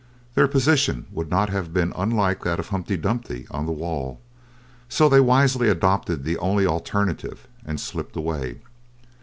[0.33, 4.19] Their position would not have been unlike that of Humpty Dumpty on the wall,
[4.89, 8.61] so they wisely adopted the only alternative and slipped away.